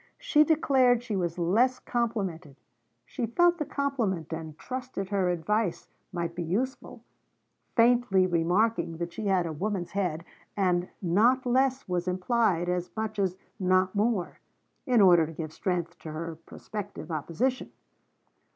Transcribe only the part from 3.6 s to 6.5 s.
compliment, and trusted her advice might be